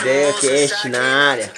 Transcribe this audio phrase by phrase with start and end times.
[0.00, 1.52] Ideia Cast na área.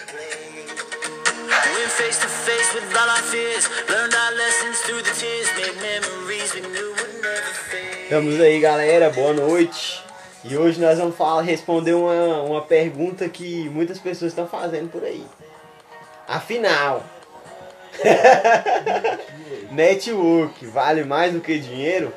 [8.03, 9.11] Estamos aí, galera.
[9.11, 10.03] Boa noite.
[10.45, 15.05] E hoje nós vamos falar, responder uma, uma pergunta que muitas pessoas estão fazendo por
[15.05, 15.25] aí.
[16.27, 17.05] Afinal,
[19.71, 22.13] network vale mais do que dinheiro?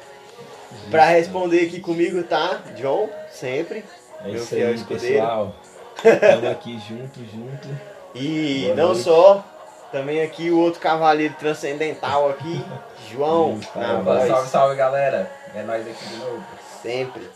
[0.90, 3.84] Para responder aqui comigo tá John, sempre.
[4.24, 5.16] É Meu isso fiel aí, escudeiro.
[5.16, 5.56] pessoal.
[6.04, 7.68] Estamos aqui junto, junto.
[8.14, 9.02] E Boa não noite.
[9.02, 9.44] só,
[9.92, 12.64] também aqui o outro cavaleiro transcendental aqui,
[13.12, 15.32] João, na voz, Salve, salve galera!
[15.54, 16.44] É nós aqui de novo.
[16.82, 17.30] sempre.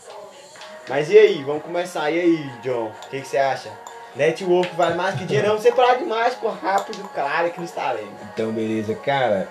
[0.88, 2.10] Mas e aí, vamos começar.
[2.10, 3.70] E aí, John, o que, que você acha?
[4.16, 8.12] Network vale mais que dinheiro, separar demais, por rápido, claro e cristalino.
[8.34, 8.94] Então, beleza.
[8.96, 9.48] Cara,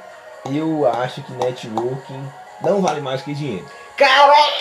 [0.51, 2.23] eu acho que networking
[2.61, 3.65] não vale mais que dinheiro.
[3.99, 4.53] Caralho!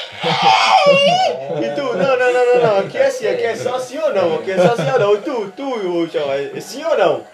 [1.62, 1.96] E tu?
[1.96, 2.78] Não, não, não, não, não.
[2.80, 4.34] Aqui é assim, aqui é só sim ou não.
[4.34, 5.14] Aqui é só sim ou não.
[5.14, 7.24] E tu, tu, João, é sim ou não?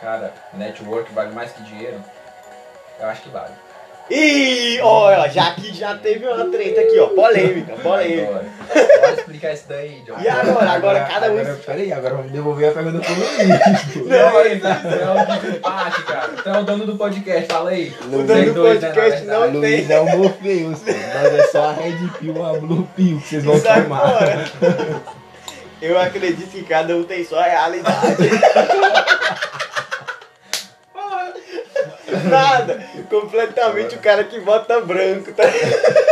[0.00, 2.02] Cara, network vale mais que dinheiro?
[3.00, 3.52] Eu acho que vale.
[4.14, 7.06] Ih, olha, já aqui já teve uma treta aqui, ó.
[7.06, 8.44] Polêmica, polêmica.
[9.00, 10.20] Pode explicar isso daí, John.
[10.20, 10.70] E agora?
[10.70, 11.38] Agora cada um.
[11.38, 13.96] Agora, peraí, agora vamos devolver a pergunta pro Luiz.
[14.06, 16.30] Não, aí, você é o de empate, cara.
[16.36, 17.94] Você é o dono do podcast, fala aí.
[18.02, 19.96] O dono do dois, né, podcast não Luiz tem.
[19.96, 20.80] é o Morpheus.
[20.84, 24.50] Nós é só a Red Pill, a Blue Pill que vocês vão tomar.
[25.80, 28.28] Eu acredito que cada um tem sua realidade.
[32.30, 32.82] Nada.
[33.10, 35.44] Completamente o cara que vota branco, tá?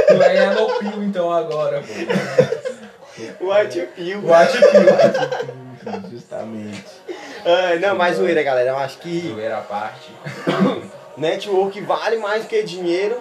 [0.08, 3.50] Tu é no pio então agora, pô.
[3.52, 4.20] White Pill.
[4.24, 6.10] Watch pio.
[6.10, 6.84] Justamente.
[7.44, 8.70] Ai, não, mas zoeira, galera.
[8.70, 10.10] Eu acho que Zoeira à parte.
[11.16, 13.20] network vale mais que dinheiro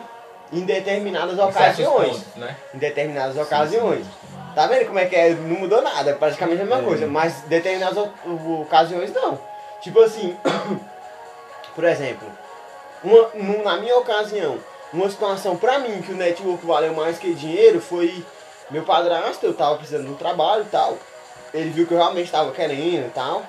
[0.51, 2.07] em determinadas Em ocasiões.
[2.17, 2.55] pontos, né?
[2.73, 4.05] Em determinadas ocasiões.
[4.55, 5.29] Tá vendo como é que é?
[5.29, 6.85] Não mudou nada, é praticamente a mesma É.
[6.85, 7.07] coisa.
[7.07, 7.97] Mas determinadas
[8.61, 9.39] ocasiões não.
[9.81, 10.35] Tipo assim,
[11.75, 12.27] por exemplo,
[13.03, 14.57] uma- na minha ocasião,
[14.91, 18.23] uma situação pra mim que o network valeu mais que dinheiro foi
[18.69, 20.97] meu padrasto, eu tava precisando de um trabalho e tal.
[21.53, 23.43] Ele viu que eu realmente tava querendo e tal.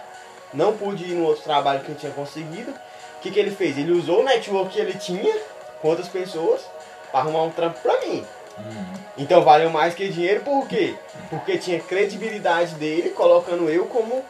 [0.53, 2.71] Não pude ir no outro trabalho que eu tinha conseguido.
[2.71, 3.77] O que, que ele fez?
[3.77, 5.37] Ele usou o network que ele tinha
[5.83, 6.63] com outras pessoas
[7.11, 8.25] pra arrumar um trampo pra mim.
[8.59, 8.93] Uhum.
[9.19, 10.95] Então valeu mais que dinheiro, por quê?
[11.29, 14.25] Porque tinha credibilidade dele, colocando eu como,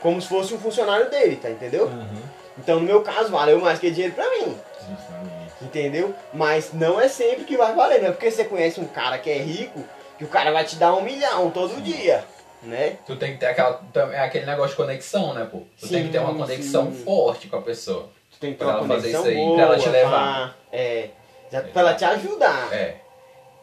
[0.00, 1.84] como se fosse um funcionário dele, tá entendeu?
[1.86, 2.22] Uhum.
[2.58, 4.56] Então no meu caso valeu mais que dinheiro pra mim,
[4.88, 5.52] Justamente.
[5.62, 6.14] entendeu?
[6.32, 9.30] Mas não é sempre que vai valer, não é porque você conhece um cara que
[9.30, 9.82] é rico
[10.18, 12.24] que o cara vai te dar um milhão todo dia,
[12.62, 12.96] né?
[13.06, 13.80] Tu tem que ter aquela,
[14.12, 15.58] é aquele negócio de conexão, né, pô?
[15.80, 17.04] Tu tem Sim, que ter uma conexão sim.
[17.04, 18.08] forte com a pessoa.
[18.32, 19.88] Tu tem que ter Pra uma ela fazer conexão isso aí, boa, pra ela te
[19.88, 20.10] levar.
[20.48, 21.08] pra- é,
[21.52, 22.68] já- pra ela te ajudar.
[22.74, 22.94] É.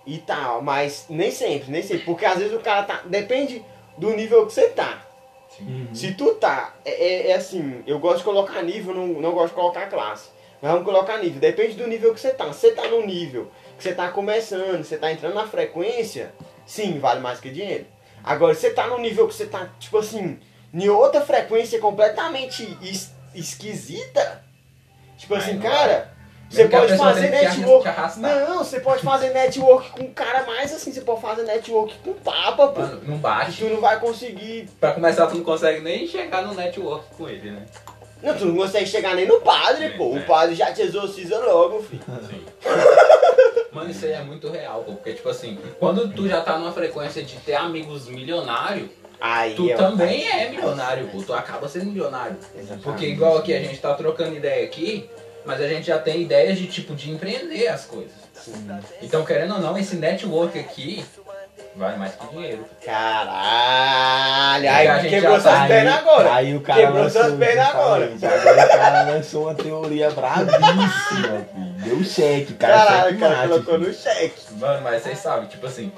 [0.07, 3.65] e tal, mas nem sempre, nem sempre, porque às vezes o cara tá, depende
[3.97, 5.01] do nível que você tá.
[5.59, 5.87] Uhum.
[5.93, 9.49] Se tu tá, é, é- é assim, eu gosto de colocar nível, não, não gosto
[9.49, 10.29] de colocar classe.
[10.61, 12.51] Mas vamos colocar nível, depende do nível que você tá.
[12.53, 16.33] Se você tá num nível que você tá começando, você tá entrando na frequência,
[16.65, 17.85] sim, vale mais que dinheiro.
[18.23, 20.39] Agora, se você tá num nível que você tá, tipo assim,
[20.73, 24.43] em outra frequência completamente es- esquisita,
[25.17, 26.14] tipo assim, não cara, Mesmo
[26.49, 27.89] você pode fazer network.
[28.19, 32.13] Não, você pode fazer network com um cara mais assim, você pode fazer network com
[32.13, 32.81] papa, pô.
[32.81, 33.63] Mano, não bate.
[33.63, 34.69] tu não vai conseguir.
[34.79, 37.65] Pra começar, tu não consegue nem chegar no network com ele, né?
[38.21, 40.15] Não, tu não consegue chegar nem no padre, pô.
[40.15, 40.19] É.
[40.19, 42.03] O padre já te exorciza logo, filho.
[43.71, 44.93] Mano, isso aí é muito real, pô.
[44.93, 48.89] Porque, tipo assim, quando tu já tá numa frequência de ter amigos milionários,
[49.19, 51.21] Aí tu é também é milionário, pô.
[51.21, 52.37] Tu acaba sendo milionário.
[52.53, 52.83] Exatamente.
[52.83, 55.09] Porque igual aqui, a gente tá trocando ideia aqui,
[55.45, 58.13] mas a gente já tem ideias de, tipo, de empreender as coisas.
[59.01, 61.05] Então, querendo ou não, esse network aqui
[61.75, 62.65] vale mais que dinheiro.
[62.83, 64.69] Caralho!
[64.69, 66.33] A Aí gente quebrou já suas tá pernas agora.
[66.33, 68.05] Aí o cara Quebrou lançou, suas pernas agora.
[68.05, 71.47] Agora o cara lançou uma teoria bravíssima.
[71.83, 72.73] Deu cheque, cara.
[72.73, 73.87] Caralho, o cara colocou filho.
[73.87, 74.41] no cheque.
[74.53, 75.91] Mano, mas vocês sabem, tipo assim,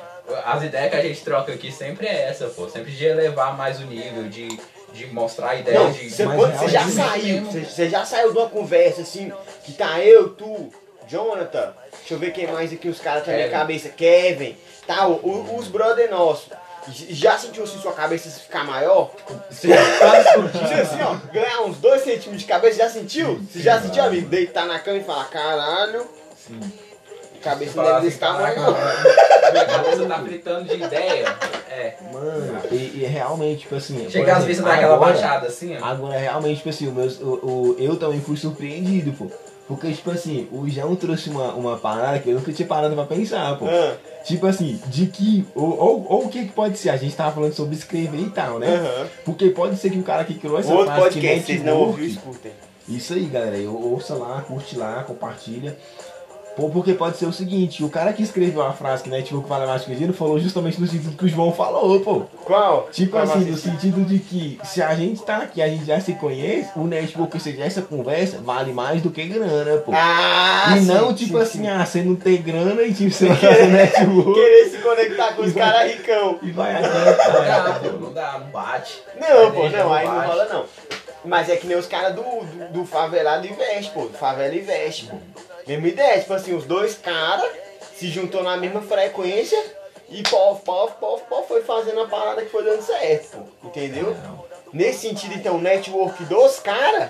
[0.45, 2.67] as ideias que a gente troca aqui sempre é essa, pô.
[2.67, 4.47] Sempre de elevar mais o nível, de,
[4.93, 6.09] de mostrar a ideia Não, de.
[6.09, 9.31] você, quando você já saiu, você, você já saiu de uma conversa assim,
[9.63, 10.71] que tá eu, tu,
[11.07, 15.11] Jonathan, deixa eu ver quem mais aqui, os caras tá na minha cabeça, Kevin, tal,
[15.13, 16.49] o- os brother nossos.
[16.89, 19.11] Já sentiu assim sua cabeça ficar maior?
[19.51, 23.41] Você Tipo assim, ó, ganhar uns 2 centímetros de cabeça, já sentiu?
[23.51, 24.29] Você já sentiu, amigo?
[24.29, 26.07] Deitar na cama e falar, caralho,
[26.37, 26.59] Sim.
[27.39, 28.55] A cabeça deve assim, desse tamanho
[29.51, 31.35] minha cabeça tá fritando de ideia.
[31.69, 31.93] É.
[32.11, 33.99] Mano, e, e realmente, tipo assim.
[33.99, 35.85] por Chegar às vezes daquela agora- baixada assim, ó.
[35.85, 39.27] Agora, realmente, tipo assim, o meu, o, o- eu também fui surpreendido, pô.
[39.67, 43.03] Porque, tipo assim, o João trouxe uma, uma parada que eu nunca tinha parado pra
[43.05, 43.65] pensar, pô.
[43.67, 45.45] Ah, Tipo assim, de que.
[45.55, 46.89] Ou, ou, ou o que, que pode ser?
[46.89, 48.75] A gente tava falando sobre escrever e tal, né?
[48.75, 49.07] aham.
[49.23, 51.77] Porque pode ser que o cara que criou essa Outro frase que podcast, vocês não
[51.79, 52.51] ouviram, escutem.
[52.89, 53.57] Isso aí, galera.
[53.69, 55.77] Ouça lá, curte lá, compartilha.
[56.57, 59.67] Pô, porque pode ser o seguinte, o cara que escreveu a frase que network vale
[59.67, 62.21] mais que dinheiro falou justamente no sentido que o João falou, pô.
[62.43, 62.89] Qual?
[62.91, 65.99] Tipo Qual assim, no sentido de que se a gente tá aqui, a gente já
[65.99, 69.91] se conhece, o network, ou seja, essa conversa vale mais do que grana, pô.
[69.93, 71.43] Ah, e sim, não, sim, tipo sim.
[71.43, 75.33] assim, ah, você não tem grana e tipo, você vai fazer network Querer se conectar
[75.35, 76.39] com os caras ricão.
[76.41, 77.43] e vai Não adiantar.
[77.45, 79.03] dá, pô, não dá, não bate.
[79.19, 80.65] Não, pô, não, aí não rola não.
[81.27, 84.05] Mas é que nem os caras do, do, do favelado investe, pô.
[84.05, 85.17] Do favela investe, pô.
[85.67, 87.49] Mesma ideia, tipo assim, os dois caras
[87.95, 89.61] se juntou na mesma frequência
[90.09, 93.67] e pof, pof, pof, pof, foi fazendo a parada que foi dando certo, pô.
[93.67, 94.15] Entendeu?
[94.71, 97.09] Nesse sentido, então, o network dos caras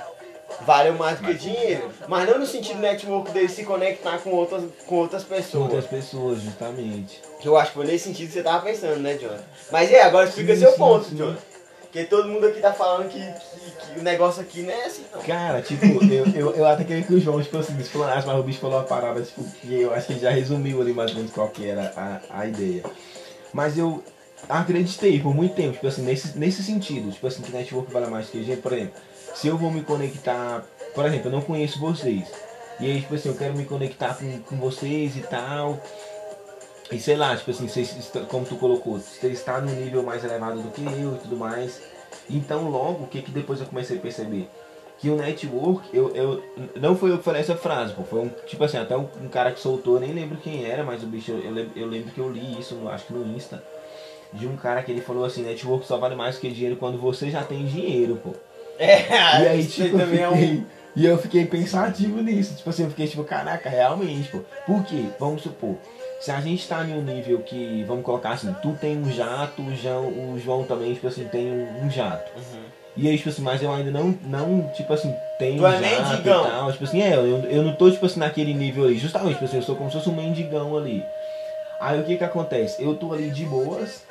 [0.62, 1.92] valeu mais do que dinheiro.
[2.08, 5.64] Mas não no sentido network deles se conectar com outras, com outras Com pessoas.
[5.64, 7.22] outras pessoas, justamente.
[7.40, 9.38] Que eu acho que foi nesse sentido que você tava pensando, né, John?
[9.72, 11.16] Mas é, agora explica Sim, seu sim, ponto, sim.
[11.16, 11.36] John.
[11.98, 15.04] Porque todo mundo aqui tá falando que, que- que o negócio aqui não é assim,
[15.12, 15.20] não.
[15.24, 18.60] Cara, tipo, eu, eu, eu até queria que o João, assim, explanasse, mas o bicho
[18.60, 21.32] falou uma parada, tipo, que eu acho que ele já resumiu ali mais ou menos
[21.32, 22.84] qual que era a, a ideia.
[23.52, 24.04] Mas eu
[24.48, 28.30] acreditei por muito tempo, tipo assim, nesse, nesse sentido, tipo assim, que network vale mais
[28.30, 28.94] que gente, por exemplo,
[29.34, 30.64] se eu vou me conectar,
[30.94, 32.28] por exemplo, eu não conheço vocês,
[32.80, 35.82] e aí, tipo assim, eu quero me conectar com, com vocês e tal,
[36.92, 40.24] e sei lá, tipo assim, vocês, est- como tu colocou, você está num nível mais
[40.24, 41.82] elevado do que eu e tudo mais.
[42.30, 44.50] Então logo, o que que depois eu comecei a perceber?
[45.00, 46.44] Que o network, eu, eu
[46.76, 49.28] não foi eu que falei essa frase, pô, foi um, tipo assim, até um, um
[49.28, 52.12] cara que soltou, nem lembro quem era, mas o bicho, eu, eu, lembro, eu lembro
[52.12, 53.64] que eu li isso, acho que no Insta,
[54.34, 57.30] de um cara que ele falou assim, network só vale mais que dinheiro quando você
[57.30, 58.32] já tem dinheiro, pô.
[58.80, 60.64] É, E aí, tipo, também é um.
[60.96, 62.54] e eu fiquei pensativo nisso.
[62.56, 64.42] Tipo assim, eu fiquei tipo, caraca, realmente, pô.
[64.68, 65.06] Por quê?
[65.20, 65.78] Vamos supor,
[66.20, 69.62] se a gente tá em um nível que, vamos colocar assim, tu tem um jato,
[69.62, 72.32] o João, o João também, tipo assim, tem um, um jato.
[72.36, 72.64] Uhum.
[72.96, 75.80] E aí, tipo assim, mas eu ainda não, não tipo assim, tenho Tu um é
[75.80, 76.46] jato mendigão.
[76.48, 76.72] e tal.
[76.72, 78.98] Tipo assim, é, eu, eu não tô, tipo assim, naquele nível ali.
[78.98, 81.04] Justamente, tipo assim, eu sou como se fosse um mendigão ali.
[81.80, 82.82] Aí o que que acontece?
[82.84, 84.02] Eu tô ali de boas.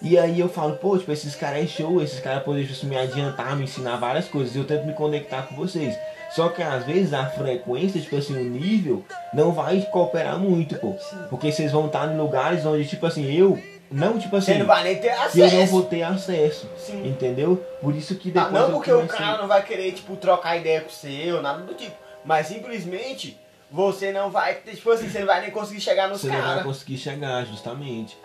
[0.00, 2.86] E aí eu falo, pô, tipo, esses caras é show, esses caras podem tipo, assim,
[2.86, 4.54] me adiantar, me ensinar várias coisas.
[4.54, 5.98] E eu tento me conectar com vocês.
[6.30, 10.94] Só que às vezes a frequência, tipo assim, o nível não vai cooperar muito, pô.
[11.30, 13.58] Porque vocês vão estar em lugares onde, tipo assim, eu
[13.90, 15.72] não, tipo assim, Você não vai nem ter que eu não acesso.
[15.72, 16.68] vou ter acesso.
[16.76, 17.06] Sim.
[17.06, 17.56] Entendeu?
[17.80, 20.16] Por isso que Ah, depois não eu porque o comecei- cara não vai querer, tipo,
[20.16, 21.94] trocar ideia com você ou nada do tipo.
[22.24, 23.38] Mas simplesmente
[23.70, 26.42] você não vai, tipo assim, você não vai nem conseguir chegar nos você não vai
[26.42, 26.62] caras.
[26.64, 28.16] conseguir chegar, justamente.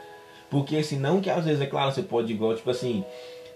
[0.50, 3.06] Porque assim, não que às vezes, é claro, você pode igual, tipo assim,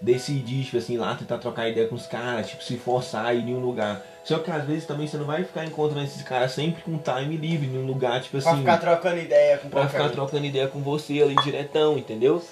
[0.00, 3.48] decidir, tipo assim, lá tentar trocar ideia com os caras, tipo, se forçar a ir
[3.48, 4.04] em um lugar.
[4.24, 7.36] Só que às vezes também você não vai ficar encontrando esses caras sempre com time
[7.36, 10.10] livre, em um lugar, tipo Pra assim, ficar trocando ideia com pra ficar um.
[10.10, 12.42] trocando ideia com você ali diretão, entendeu?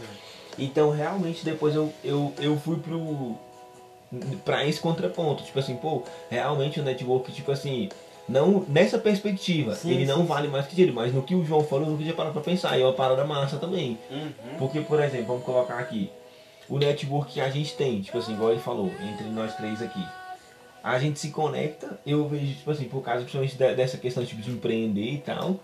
[0.56, 3.34] Então realmente depois eu, eu, eu fui pro.
[4.44, 5.42] pra esse contraponto.
[5.42, 7.88] Tipo assim, pô, realmente o network, tipo assim,
[8.28, 11.44] não nessa perspectiva, Sim, ele não sim, vale mais que dinheiro, mas no que o
[11.44, 12.78] João falou, eu nunca tinha parado pra pensar.
[12.78, 13.98] E é uma parada massa também.
[14.10, 14.58] Uhum.
[14.58, 16.10] Porque, por exemplo, vamos colocar aqui.
[16.68, 20.02] O network que a gente tem, tipo assim, igual ele falou, entre nós três aqui.
[20.82, 24.42] A gente se conecta, eu vejo, tipo assim, por causa principalmente de- dessa questão tipo,
[24.42, 25.58] de empreender e tal.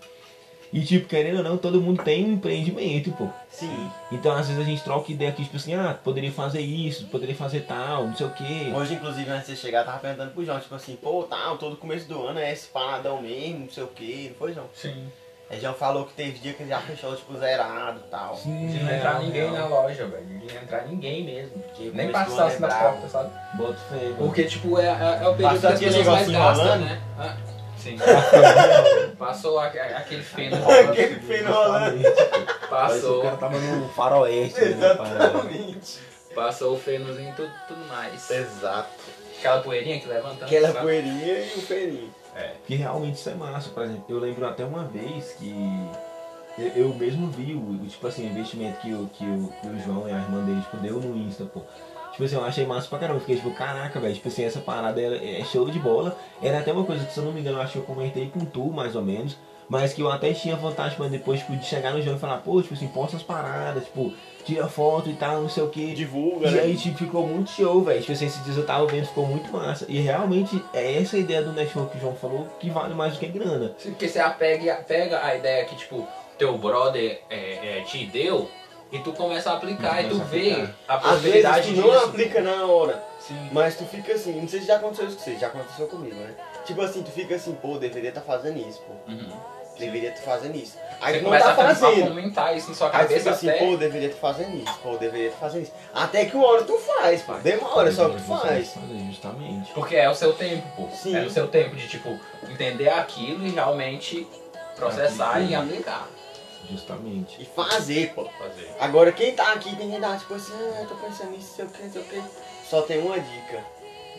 [0.73, 3.27] E tipo, querendo ou não, todo mundo tem um empreendimento, pô.
[3.49, 3.91] Sim.
[4.11, 7.35] Então às vezes a gente troca ideia aqui, tipo assim, ah, poderia fazer isso, poderia
[7.35, 8.71] fazer tal, não sei o quê.
[8.73, 11.57] Hoje, inclusive, antes de você chegar, eu tava perguntando pro João, tipo assim, pô, tal,
[11.57, 14.67] todo começo do ano é esse paradão mesmo, não sei o que, não foi, João?
[14.73, 15.07] Sim.
[15.51, 18.37] Aí João falou que teve dia que ele já fechou, tipo, zerado e tal.
[18.37, 19.53] Sim, De não real, entrar ninguém real.
[19.53, 20.25] na loja, velho.
[20.25, 21.61] De não entrar ninguém mesmo.
[21.75, 23.29] Que Nem passasse é na porta, sabe?
[23.55, 24.15] Bota fé, mano.
[24.17, 26.85] Porque, tipo, é, é, é o período Passou que as pessoas mais gastam, rolando?
[26.85, 27.01] né?
[27.19, 27.35] Ah,
[27.77, 27.97] sim.
[29.19, 30.57] Passou a- a- aquele feno
[30.89, 31.97] Aquele feno rolando.
[32.01, 32.07] Que
[32.65, 34.59] o Passou, cara tava no faroeste.
[34.61, 34.71] né.
[34.71, 35.99] Exatamente.
[36.33, 38.29] passou o fenozinho e tudo, tudo mais.
[38.31, 38.89] Exato.
[39.37, 40.45] Aquela poeirinha que levanta.
[40.45, 40.79] Aquela sabe?
[40.79, 42.15] poeirinha e o feirinho.
[42.65, 44.05] Que realmente isso é massa, por exemplo.
[44.07, 45.53] Eu lembro até uma vez que
[46.57, 50.07] eu, eu mesmo vi o, tipo assim, investimento que o, que, o, que o João
[50.07, 51.61] e a irmã dele tipo, deu no Insta, pô.
[52.11, 53.19] Tipo assim, eu achei massa pra caramba.
[53.21, 54.13] Fiquei tipo, caraca, velho.
[54.13, 56.17] Tipo assim, essa parada é, é show de bola.
[56.41, 58.29] Era até uma coisa que, se eu não me engano, eu acho que eu comentei
[58.29, 59.37] com tu, mais ou menos.
[59.71, 62.39] Mas que eu até tinha vontade, mas depois, tipo, de chegar no João e falar,
[62.39, 64.11] pô, tipo assim, posta as paradas, tipo,
[64.43, 65.93] tira foto e tal, não sei o que.
[65.93, 66.59] Divulga, E né?
[66.63, 68.01] aí, tipo, ficou muito show, velho.
[68.01, 69.85] Tipo assim, esses dias eu tava vendo, ficou muito massa.
[69.87, 73.19] E realmente é essa ideia do network que o João falou que vale mais do
[73.19, 73.73] que grana.
[73.77, 76.05] Sim, Porque você apega, pega a ideia que, tipo,
[76.37, 78.49] teu brother é, é, te deu,
[78.91, 80.75] E tu começa a aplicar E e tu vê aplicar.
[80.89, 82.05] a Às vezes possibilidade tu não disso.
[82.07, 83.49] aplica na hora, Sim.
[83.53, 86.15] mas tu fica assim, não sei se já aconteceu isso com você, já aconteceu comigo,
[86.17, 86.35] né?
[86.65, 89.09] Tipo assim, tu fica assim, pô, deveria estar fazendo isso, pô.
[89.09, 89.31] Uhum.
[89.77, 90.77] Deveria estar fazendo isso.
[90.99, 92.07] Aí Você tu não começa tá a fazendo.
[92.07, 93.59] fomentar isso na sua Aí cabeça fica assim, até...
[93.59, 95.73] pô, deveria estar fazendo isso, pô, deveria estar fazendo isso.
[95.93, 97.33] Até que uma hora tu faz, pô.
[97.35, 98.69] Demora, só que tu faz.
[98.73, 99.71] fazer, justamente.
[99.73, 100.87] Porque é o seu tempo, pô.
[100.95, 101.15] Sim.
[101.15, 104.27] É o seu tempo de, tipo, entender aquilo e realmente
[104.75, 106.07] processar e aplicar.
[106.69, 107.41] Justamente.
[107.41, 108.25] E fazer, pô.
[108.37, 108.69] Fazer.
[108.79, 111.65] Agora quem tá aqui tem que dar, tipo assim, ah, eu tô pensando nisso, sei
[111.65, 112.21] o que, sei o que.
[112.69, 113.63] Só tem uma dica.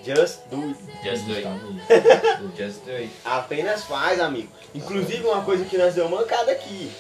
[0.04, 0.76] Just do it.
[1.04, 1.46] Just do it.
[2.56, 3.10] Just do it.
[3.24, 4.48] Apenas faz, amigo.
[4.74, 6.90] Inclusive uma coisa que nós deu mancada aqui,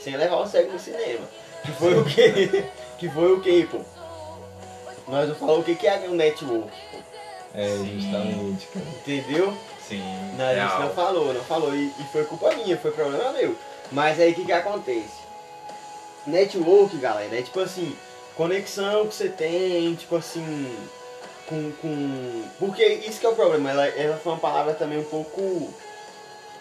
[0.00, 1.26] sem levar o cego no cinema.
[1.64, 2.64] Que foi o quê?
[2.98, 3.80] que foi o quê, pô?
[5.08, 6.98] Nós não falamos o que que é o network, pô.
[7.54, 8.86] É, justamente, cara.
[8.86, 9.56] Entendeu?
[9.86, 10.02] Sim.
[10.38, 11.74] Não, a gente não falou, não falou.
[11.74, 13.56] E, e foi culpa minha, foi problema meu.
[13.90, 15.22] Mas aí o que que acontece?
[16.26, 17.96] Network, galera, é tipo assim,
[18.36, 20.72] conexão que você tem, tipo assim,
[21.46, 21.72] com.
[21.80, 22.44] com...
[22.58, 25.72] Porque isso que é o problema, ela, ela foi uma palavra também um pouco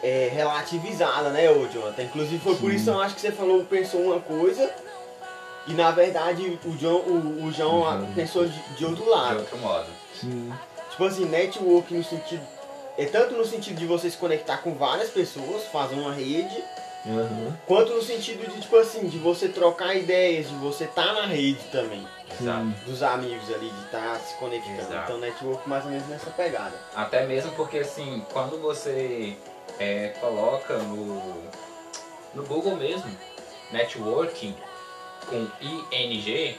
[0.03, 2.03] é, relativizada, né, ô Jonathan?
[2.03, 2.75] Inclusive foi por Sim.
[2.75, 4.71] isso que eu acho que você falou, pensou uma coisa.
[5.67, 8.07] E na verdade o John, o, o João João.
[8.15, 9.39] pensou de, de outro De lado.
[9.39, 9.87] outro modo.
[10.19, 10.51] Sim.
[10.89, 12.41] Tipo assim, network no sentido.
[12.97, 16.63] É tanto no sentido de você se conectar com várias pessoas, fazer uma rede,
[17.05, 17.57] Aham.
[17.65, 21.59] quanto no sentido de, tipo assim, de você trocar ideias, de você estar na rede
[21.71, 22.05] também.
[22.39, 22.65] Exato.
[22.85, 24.79] Dos amigos ali, de estar se conectando.
[24.79, 25.03] Exato.
[25.03, 26.73] Então network mais ou menos nessa pegada.
[26.95, 29.35] Até mesmo porque, assim, quando você
[29.79, 31.43] é, coloca no,
[32.33, 33.09] no Google mesmo,
[33.71, 34.55] networking
[35.27, 35.47] com
[35.91, 36.57] ING,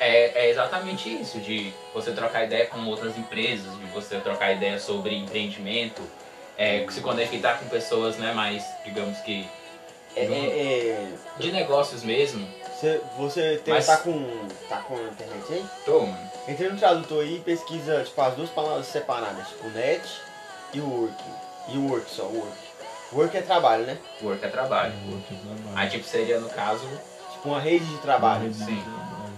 [0.00, 4.78] é, é exatamente isso, de você trocar ideia com outras empresas, de você trocar ideia
[4.78, 6.02] sobre empreendimento,
[6.56, 9.48] é, se conectar com pessoas, né, mais, digamos que,
[10.18, 11.08] É, é, é,
[11.38, 12.46] de negócios mesmo.
[12.74, 14.48] você, você tem, Mas- tá com.
[14.68, 15.64] tá com a internet aí?
[15.84, 16.30] Tô, mano.
[16.46, 20.02] Entra no tradutor aí e pesquisa tipo, as duas palavras separadas, tipo net
[20.72, 21.24] e work.
[21.68, 22.56] E work só, work.
[23.12, 23.98] Work é trabalho, né?
[24.22, 24.92] Work é trabalho.
[25.10, 25.76] Outro trabalho.
[25.78, 26.86] Aí, tipo, seria, no caso,
[27.38, 28.42] Tipo uma rede de trabalho.
[28.42, 28.82] Rede de sim.
[28.82, 29.32] trabalho.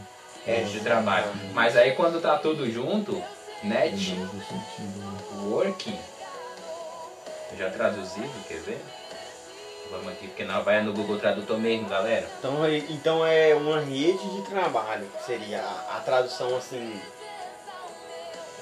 [0.46, 1.26] rede de trabalho.
[1.52, 3.22] Mas aí, quando tá tudo junto,
[3.62, 4.16] net?
[5.44, 5.98] Working.
[7.58, 8.80] Já traduzido, quer ver?
[9.90, 12.28] Vamos aqui, porque não vai no Google Tradutor mesmo, galera.
[12.38, 17.00] Então, é- então é uma rede de trabalho, que seria a, a tradução assim.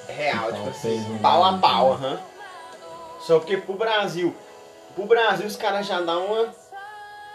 [0.07, 1.59] Real, Pau tipo assim, pau, a né?
[1.61, 2.19] pau, aham.
[3.21, 4.35] Só porque pro Brasil.
[4.95, 6.47] Pro Brasil os caras já dão uma.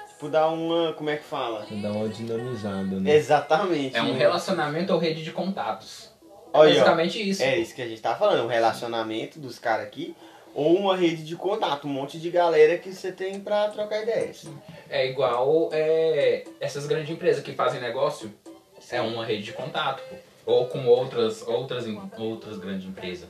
[0.09, 0.93] Tipo, dá uma.
[0.95, 1.65] Como é que fala?
[1.71, 3.15] Dá uma dinamizada, né?
[3.15, 3.97] Exatamente.
[3.97, 6.11] É um relacionamento ou rede de contatos.
[6.53, 7.43] É Olha, ó, basicamente isso.
[7.43, 10.17] É isso que a gente tá falando, um relacionamento dos caras aqui.
[10.55, 14.45] Ou uma rede de contato, um monte de galera que você tem pra trocar ideias.
[14.89, 18.33] É igual é, essas grandes empresas que fazem negócio.
[18.91, 20.03] É uma rede de contato.
[20.47, 21.85] Ou com outras, outras,
[22.19, 23.29] outras grandes empresas.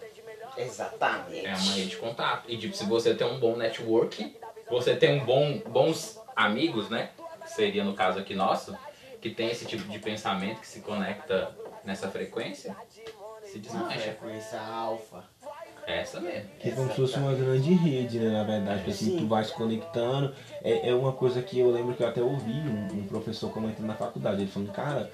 [0.57, 1.47] Exatamente.
[1.47, 2.45] É uma rede de contato.
[2.51, 4.37] E tipo, se você tem um bom network,
[4.69, 7.11] você tem um bom, bons amigos, né?
[7.47, 8.77] Seria no caso aqui nosso,
[9.21, 11.55] que tem esse tipo de pensamento que se conecta
[11.85, 12.75] nessa frequência,
[13.45, 13.99] se Uma desmancha.
[14.01, 15.25] frequência alfa.
[15.87, 16.49] É essa mesmo.
[16.59, 18.31] Que é como se fosse uma grande rede, né?
[18.31, 19.17] Na verdade, tipo assim, Sim.
[19.19, 20.33] tu vai se conectando.
[20.63, 23.87] É, é uma coisa que eu lembro que eu até ouvi um, um professor comentando
[23.87, 24.41] na faculdade.
[24.43, 25.11] Ele falando, cara,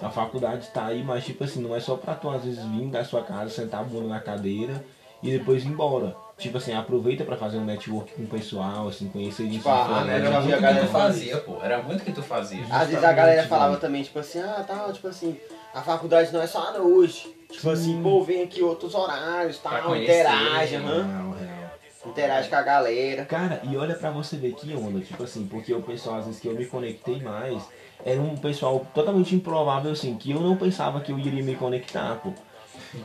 [0.00, 2.86] a faculdade tá aí, mas tipo assim, não é só pra tu às vezes vir
[2.88, 4.84] da sua casa, sentar a bunda na cadeira
[5.22, 6.14] e depois ir embora.
[6.38, 9.82] Tipo assim, aproveita pra fazer um network com o pessoal, assim, conhecer gente Tipo, a-
[9.82, 10.10] diferente.
[10.10, 11.56] a Era já vi muito a que tu fazia, pô.
[11.62, 12.64] Era muito que tu fazia.
[12.70, 15.38] Às vezes a galera Justamente, falava também, tipo assim, ah, tal, tipo assim,
[15.72, 17.34] a faculdade não é só à noite.
[17.50, 21.06] Tipo assim, pô, vem aqui outros horários, Pra tal, conhecer, interage, aham.
[21.06, 21.70] Real, real.
[22.06, 23.24] Interage com a galera.
[23.26, 26.40] Cara, e olha pra você ver que onda, tipo assim, porque o pessoal, às vezes
[26.40, 27.62] que eu me conectei mais,
[28.04, 32.14] era um pessoal totalmente improvável, assim, que eu não pensava que eu iria me conectar,
[32.22, 32.32] pô.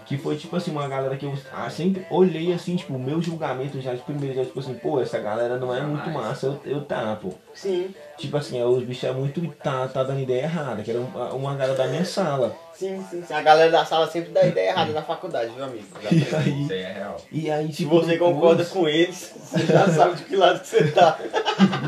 [0.06, 3.22] Que foi tipo assim, uma galera que eu ah, sempre olhei assim, tipo, o meu
[3.22, 6.60] julgamento já de primeiro, já tipo assim, pô, essa galera não é muito massa, eu,
[6.66, 7.30] eu tá, pô.
[7.54, 11.34] Sim, Tipo assim, os bichos é muito, tá, tá dando ideia errada, que era uma,
[11.34, 12.56] uma galera da minha sala.
[12.74, 13.34] sim, sim, sim.
[13.34, 15.84] A galera da sala sempre dá ideia errada na faculdade, viu, amigo?
[16.02, 17.18] E aí, Isso aí é real.
[17.32, 20.60] e aí Se tipo, você depois- concorda com eles, você já sabe de que lado
[20.62, 21.18] que você tá.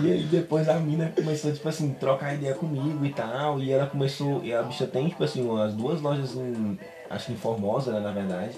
[0.04, 3.60] E aí depois a mina começou, tipo assim, trocar ideia comigo e tal.
[3.62, 4.44] E ela começou.
[4.44, 6.78] E a bicha tem, tipo assim, umas duas lojas em.
[7.10, 8.58] Acho que em Formosa, né, na verdade.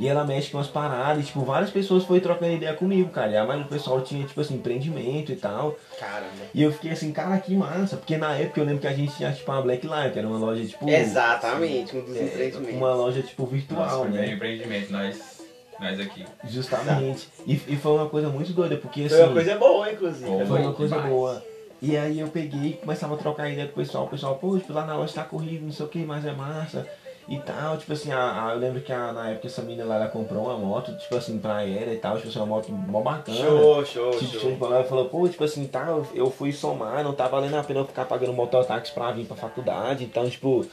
[0.00, 3.30] E ela mexe com as paradas, e, tipo, várias pessoas foi trocando ideia comigo, cara.
[3.30, 5.76] E a maioria do pessoal tinha, tipo assim, empreendimento e tal.
[5.98, 6.30] Caramba.
[6.52, 7.96] E eu fiquei assim, cara, que massa.
[7.96, 10.26] Porque na época eu lembro que a gente tinha, tipo, uma Black Live, que era
[10.26, 10.88] uma loja, tipo.
[10.88, 12.76] Exatamente, um dos é, empreendimentos.
[12.76, 14.34] Uma loja, tipo, Nosso virtual, primeiro né?
[14.34, 15.42] empreendimento, nós,
[15.78, 16.24] nós aqui.
[16.48, 17.28] Justamente.
[17.46, 19.14] E, e foi uma coisa muito doida, porque assim.
[19.14, 20.26] Foi uma coisa boa, inclusive.
[20.26, 21.12] Foi Foi uma coisa demais.
[21.12, 21.44] boa.
[21.80, 24.04] E aí eu peguei e começava a trocar ideia com o pessoal.
[24.04, 26.32] O pessoal, pô, tipo, lá na loja tá corrido, não sei o que, mas é
[26.32, 26.88] massa.
[27.28, 29.96] E tal, tipo assim, a, a- eu lembro que a- na época essa menina lá
[29.96, 33.00] ela comprou uma moto, tipo assim, pra ela e tal, tipo assim, uma moto mó
[33.00, 33.36] bacana.
[33.38, 34.76] Show, show, Tipo, show bola.
[34.76, 37.86] Ela falou, pô, tipo assim, tá, eu- fui somar, não tá valendo a pena eu
[37.86, 40.66] ficar pagando mototáxi pra vir pra faculdade, então, tipo,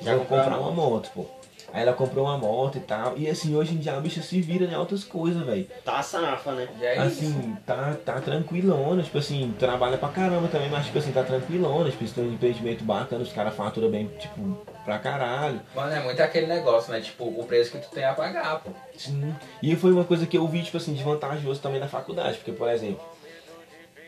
[0.00, 1.24] Já vou comprar uma moto, pô.
[1.72, 3.16] Aí ela comprou uma moto e tal.
[3.16, 5.66] E assim, hoje em dia a bicha se vira em outras coisas, velho.
[5.84, 6.68] Tá safa, né?
[6.78, 7.24] E é isso.
[7.24, 11.90] Assim, tá, tá tranquilona, tipo assim, trabalha pra caramba também, mas tipo assim, tá tranquilona,
[11.90, 15.60] tipo, isso tem um empreendimento bacana, os caras faturam bem, tipo, pra caralho.
[15.74, 17.00] Mano, é muito aquele negócio, né?
[17.00, 18.70] Tipo, o preço que tu tem a pagar, pô.
[18.96, 19.34] Sim.
[19.62, 22.52] E foi uma coisa que eu vi, tipo assim, de vantajoso também na faculdade, porque,
[22.52, 23.00] por exemplo,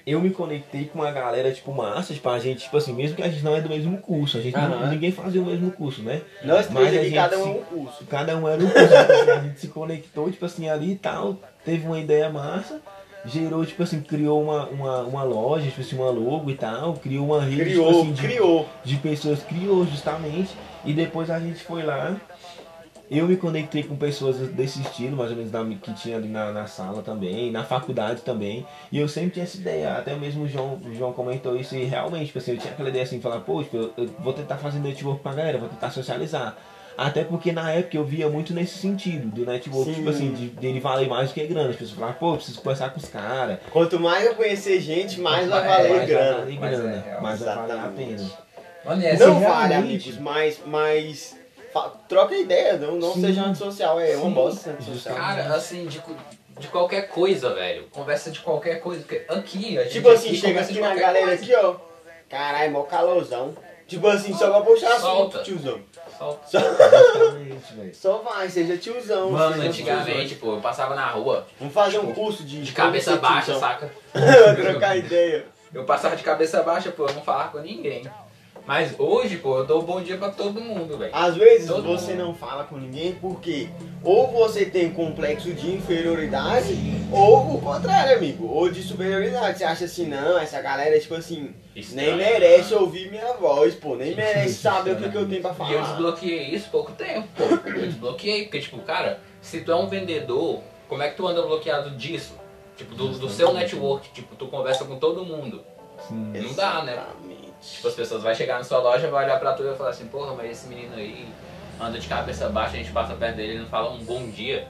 [0.06, 3.22] eu me conectei com uma galera, tipo, massa, tipo, a gente, tipo assim, mesmo que
[3.22, 4.90] a gente não é do mesmo curso, a gente não- Aham.
[4.90, 6.20] ninguém fazia o mesmo curso, né?
[6.42, 8.04] Nós Mas três aqui, cada um se- é um curso.
[8.06, 10.96] Cada um era um curso, tipo assim, a gente se conectou, tipo assim, ali e
[10.96, 12.80] tal, teve uma ideia massa,
[13.24, 17.24] gerou, tipo assim, criou uma, uma, uma loja, tipo assim, uma logo e tal, criou
[17.26, 18.66] uma rede, Criou, tipo assim, de, criou.
[18.84, 20.50] de pessoas, criou justamente,
[20.84, 22.14] e depois a gente foi lá,
[23.10, 26.50] eu me conectei com pessoas desse estilo, mais ou menos, da, que tinha ali na,
[26.52, 30.48] na sala também, na faculdade também, e eu sempre tinha essa ideia, até mesmo o
[30.48, 33.40] João, o João comentou isso, e realmente, tipo assim, eu tinha aquela ideia assim, falar,
[33.40, 36.56] pô, tipo, eu, eu vou tentar fazer network pra galera, vou tentar socializar.
[36.96, 39.96] Até porque na época eu via muito nesse sentido, do network, Sim.
[39.96, 41.70] tipo assim, de, dele valer mais do que grana.
[41.70, 43.58] As pessoas falavam, pô, preciso conversar com os caras.
[43.72, 46.38] Quanto mais eu conhecer gente, mais vai É, valer mais vai grana.
[46.38, 48.30] valer Mas é grana, mais vai valer a pena.
[49.04, 51.36] É Não vale, realmente- amigos, mas, mas
[52.08, 53.20] troca ideia, não, não Sim.
[53.22, 55.16] seja antissocial, é uma bosta antissocial.
[55.16, 56.00] Cara, assim, de,
[56.58, 57.84] de qualquer coisa, velho.
[57.90, 59.02] Conversa de qualquer coisa.
[59.02, 61.42] Porque aqui, a gente Tipo assim, aqui chega aqui de na galera coisa.
[61.42, 61.74] aqui, ó.
[62.28, 63.54] Caralho, mó calorzão.
[63.86, 65.40] Tipo assim, só pra puxar Solta.
[65.40, 65.80] assunto, tiozão.
[66.18, 67.94] Só- Só, velho.
[67.94, 69.30] só vai, seja tiozão.
[69.30, 70.38] Mano, seja antigamente, tiozão.
[70.50, 72.62] pô, eu passava na rua Vamos fazer um tipo, curso de...
[72.62, 73.60] de cabeça baixa, tiozão.
[73.60, 73.90] saca?
[74.62, 75.44] Trocar ideia.
[75.72, 78.08] Eu passava de cabeça baixa, pô, eu não falava com ninguém.
[78.66, 81.10] Mas hoje, pô, eu dou bom dia pra todo mundo, velho.
[81.14, 82.24] Às vezes Todo você mundo.
[82.24, 83.68] não fala com ninguém porque
[84.02, 86.74] ou você tem um complexo de inferioridade
[87.12, 88.46] ou o contrário, amigo.
[88.46, 89.58] Ou de superioridade.
[89.58, 92.80] Você acha assim, não, essa galera, tipo assim, Estranho, nem merece né?
[92.80, 93.96] ouvir minha voz, pô.
[93.96, 95.82] Nem merece saber o que, que eu tenho pra E eu falar.
[95.82, 97.68] desbloqueei isso há pouco tempo, pô.
[97.68, 101.42] Eu desbloqueei, porque, tipo, cara, se tu é um vendedor, como é que tu anda
[101.42, 102.32] bloqueado disso?
[102.78, 105.62] Tipo, do, do seu network, tipo, tu conversa com todo mundo.
[106.08, 106.32] Sim.
[106.32, 106.98] Não dá, né?
[107.72, 109.90] Tipo, as pessoas vão chegar na sua loja, vai olhar pra tu e vai falar
[109.90, 111.26] assim, porra, mas esse menino aí
[111.80, 114.66] anda de cabeça baixa, a gente passa perto dele e não fala um bom dia.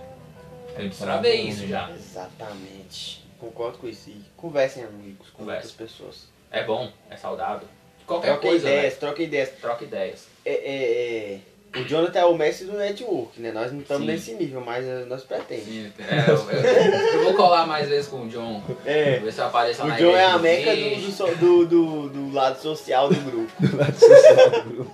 [0.77, 1.91] Eu destravei isso já.
[1.91, 3.25] Exatamente.
[3.39, 4.11] Concordo com isso.
[4.11, 5.69] E conversem, amigos, com Conversa.
[5.69, 6.29] outras pessoas.
[6.51, 7.67] É bom, é saudável.
[8.07, 9.01] Qualquer Troca coisa, ideias, né?
[9.01, 9.51] troca ideias.
[9.61, 10.27] Troca ideias.
[10.45, 11.41] É, é, é,
[11.77, 13.51] O Jonathan é o mestre do network, né?
[13.51, 15.93] Nós não estamos nesse nível, mas eh, nós pretendemos.
[15.99, 18.63] É, eu, eu- eu vou colar mais vezes com o John.
[18.87, 19.19] É.
[19.19, 22.61] Ver se eu apareço O John é a meca do, do, do, do, do lado
[22.63, 23.53] social do grupo.
[23.61, 24.91] do lado social do grupo.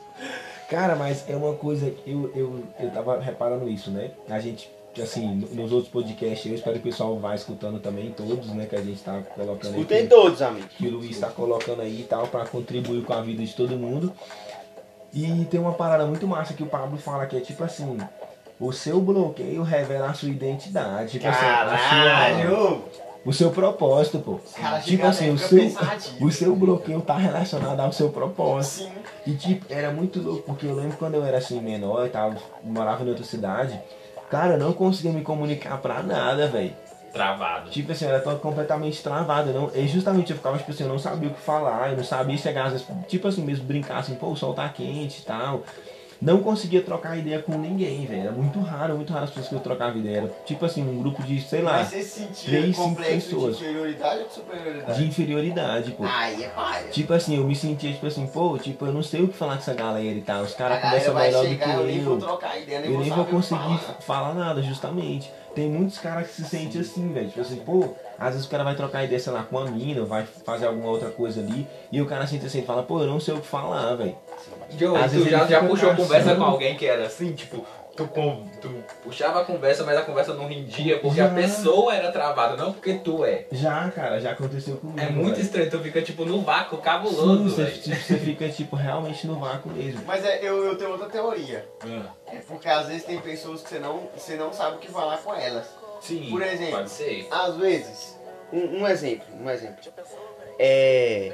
[0.71, 4.13] Cara, mas é uma coisa que eu, eu, eu tava reparando isso, né?
[4.29, 4.71] A gente,
[5.03, 8.67] assim, nos outros podcasts, eu espero que o pessoal vá escutando também, todos, né?
[8.67, 10.07] Que a gente tá colocando Escutem aqui.
[10.09, 10.71] todos, amigos.
[10.79, 13.77] que o Luiz está colocando aí e tal, para contribuir com a vida de todo
[13.77, 14.13] mundo.
[15.13, 17.99] E tem uma parada muito massa que o Pablo fala que é tipo assim,
[18.59, 21.13] o seu bloqueio revela a sua identidade.
[21.13, 22.85] Tipo assim, Caralho!
[23.25, 24.39] o seu propósito, pô.
[24.55, 25.61] Cara, Tipo assim, o seu,
[26.21, 28.85] o seu bloqueio tá relacionado ao seu propósito.
[28.85, 28.93] Sim.
[29.27, 32.35] E tipo, era muito louco, porque eu lembro quando eu era assim menor e tal,
[32.63, 33.79] morava em outra cidade,
[34.31, 36.73] cara, eu não conseguia me comunicar pra nada, velho.
[37.13, 37.71] Travado.
[37.71, 39.53] Tipo assim, era completamente travado.
[39.53, 42.05] Não, e justamente eu ficava, tipo assim, eu não sabia o que falar, eu não
[42.05, 45.25] sabia chegar, às vezes, tipo assim, mesmo brincar assim, pô, o sol tá quente e
[45.25, 45.65] tal.
[46.21, 48.21] Não conseguia trocar ideia com ninguém, velho.
[48.21, 50.19] Era muito raro, muito raro as pessoas que eu trocava ideia.
[50.19, 52.07] Era tipo assim, um grupo de, sei lá, três,
[52.77, 53.57] cinco pessoas.
[53.57, 54.99] de inferioridade ou de superioridade?
[54.99, 56.05] de inferioridade, pô.
[56.05, 56.89] Aí é paia.
[56.91, 59.55] Tipo assim, eu me sentia, tipo assim, pô, tipo, eu não sei o que falar
[59.55, 60.43] com essa galera e tal.
[60.43, 62.19] Os caras conversam melhor do chegar, eu nem que eu.
[62.63, 64.01] ideia, nem Eu nem vou que conseguir falar.
[64.01, 65.33] falar nada, justamente.
[65.55, 67.29] Tem muitos caras que se sentem assim, velho.
[67.29, 70.03] Tipo assim, pô, às vezes o cara vai trocar ideia, sei lá, com uma mina,
[70.03, 73.01] ou vai fazer alguma outra coisa ali, e o cara sente assim e fala, pô,
[73.01, 74.15] eu não sei o que falar, velho.
[74.69, 77.65] Às tu vezes já, ele já puxou conversa com alguém que era assim, tipo,
[77.97, 78.69] tu, com- tu
[79.03, 81.35] puxava a conversa, mas a conversa não rendia porque a Já.
[81.35, 83.47] pessoa era travada, não porque tu é.
[83.53, 84.99] Já, cara, já aconteceu comigo.
[85.01, 85.43] É muito velho.
[85.43, 89.39] estranho, tu fica tipo no vácuo Sim, cabuloso, você, tipo, você fica, tipo, realmente no
[89.39, 90.03] vácuo mesmo.
[90.07, 91.67] Mas é, eu, eu tenho outra teoria.
[91.83, 94.89] Ah, É porque às vezes tem pessoas que você não, você não sabe o que
[94.89, 95.67] falar com elas.
[96.01, 96.77] Sim, Por exemplo.
[96.77, 97.29] pode ser.
[97.31, 98.19] Às vezes,
[98.53, 99.77] um, um exemplo, um exemplo.
[100.59, 101.33] É,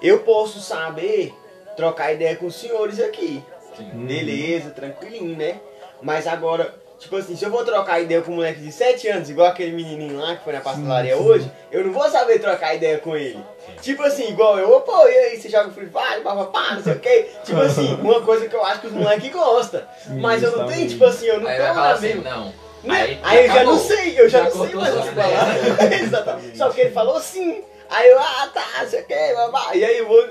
[0.00, 1.34] eu posso saber
[1.76, 3.42] trocar ideia com os senhores aqui.
[3.76, 3.90] Sim.
[3.94, 4.06] Hum.
[4.06, 5.60] Beleza, tranquilinho, né?
[6.00, 9.30] Mas agora, Tipo assim, se eu vou trocar ideia com um moleque de 7 anos,
[9.30, 11.22] igual aquele menininho lá que foi na pastelaria sim.
[11.22, 13.38] hoje, eu não vou saber trocar ideia com ele.
[13.80, 16.98] Tipo assim, igual eu, pô, e aí, você joga Free Fire, papapá, não sei o
[16.98, 17.28] quê.
[17.44, 19.80] Tipo assim, uma coisa que eu acho que os moleques gostam.
[20.02, 22.52] Sim, Mas eu não tenho, tipo assim, eu não Aí na assim, não.
[22.84, 23.18] Né?
[23.22, 25.92] Aí, eu já não sei, eu já, Já não sei mais o que falar.
[25.92, 26.58] Exatamente.
[26.58, 27.62] Só que ele falou sim.
[27.90, 29.74] Aí eu, ah, tá, sei o que, babá.
[29.74, 30.28] E aí eu vou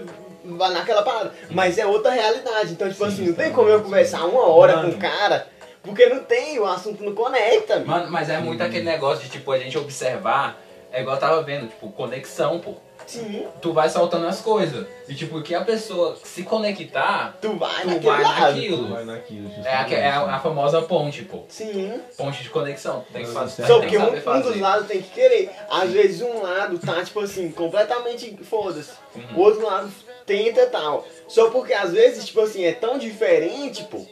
[0.72, 1.34] naquela parada.
[1.50, 2.72] Mas é outra realidade.
[2.72, 3.56] Então, tipo Sim, assim, não tem exatamente.
[3.56, 4.92] como eu conversar uma hora Mano.
[4.92, 5.48] com o cara,
[5.84, 7.80] porque não tem, o assunto não conecta.
[7.80, 11.42] Mano, mas é muito aquele negócio de, tipo, a gente observar, é igual eu tava
[11.44, 12.76] vendo, tipo, conexão, pô.
[13.08, 14.86] Sim, Tu vai soltando as coisas.
[15.08, 18.42] E, tipo, que a pessoa se conectar, tu vai tu naquele vai lado.
[18.56, 18.88] naquilo.
[18.90, 21.44] Vai naquilo, É a, é a- a famosa ponte, pô.
[21.48, 22.00] Sim.
[22.18, 23.06] Ponte de conexão.
[23.08, 23.66] Tu tem que fazer.
[23.66, 25.50] Só que um, um dos lados tem que querer.
[25.70, 28.92] Às vezes um lado tá, tipo assim, completamente foda-se.
[29.16, 29.38] Uhum.
[29.38, 29.90] O outro lado
[30.26, 31.06] tenta tal.
[31.30, 34.06] Só porque às vezes, tipo assim, é tão diferente, pô,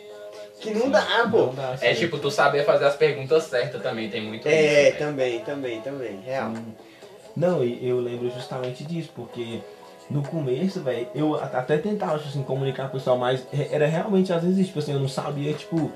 [0.61, 1.47] que não dá, pô.
[1.47, 4.91] Não dá, É tipo, tu saber fazer as perguntas certas também, tem muito É, isso.
[4.93, 5.05] né?
[5.05, 6.21] também, também, também.
[6.25, 6.53] Real.
[7.35, 9.59] Não, e eu lembro justamente disso, porque
[10.09, 14.31] no começo, velho, eu até tentava, tipo assim, comunicar com o pessoal, mas era realmente,
[14.31, 15.91] às vezes, tipo assim, eu não sabia, tipo,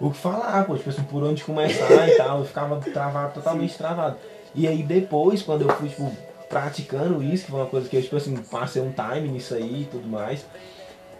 [0.00, 3.76] o que falar, pô, tipo assim, por onde começar e tal, eu ficava travado, totalmente
[3.76, 4.16] travado.
[4.54, 6.10] E aí depois, quando eu fui, tipo,
[6.48, 9.82] praticando isso, que foi uma coisa que eu, tipo assim, passei um time nisso aí
[9.82, 10.44] e tudo mais,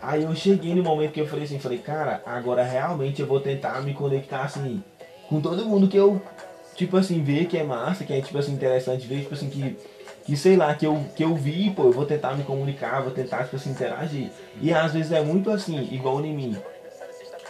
[0.01, 3.41] aí eu cheguei no momento que eu falei assim, falei, cara, agora realmente eu vou
[3.41, 4.83] tentar me conectar, assim,
[5.29, 6.21] com todo mundo que eu
[6.87, 9.77] tipo assim, ver que é massa, que é tipo assim, interessante ver, tipo assim, que,
[10.25, 13.11] que sei lá, que eu, que eu vi, pô, eu vou tentar me comunicar, vou
[13.13, 14.31] tentar, tipo assim, interagir.
[14.61, 16.57] E às vezes é muito assim, igual em mim.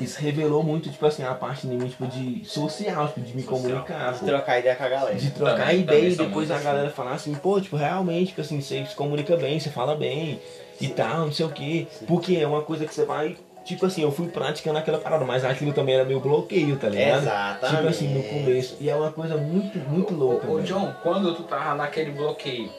[0.00, 3.42] Isso revelou muito, tipo assim, a parte de mim, tipo, de social, tipo, de me
[3.42, 3.60] Social.
[3.60, 4.26] comunicar, De pô.
[4.26, 5.16] trocar ideia com a galera.
[5.16, 6.64] De trocar Também- ideia também e depois a assim.
[6.64, 10.40] galera falar assim, pô, tipo, realmente, tipo assim, você se comunica bem, você fala bem
[10.80, 11.86] e tal, não sei o quê.
[12.06, 15.44] Porque é uma coisa que você vai, tipo assim, eu fui praticando aquela parada, mas
[15.44, 17.22] aquilo também era meu bloqueio, tá ligado?
[17.22, 17.76] Exatamente.
[17.76, 18.76] Tipo assim, no começo.
[18.80, 20.46] E é uma coisa muito, muito louca.
[20.48, 20.60] Ô, ô.
[20.60, 22.70] John, quando tu tava naquele bloqueio,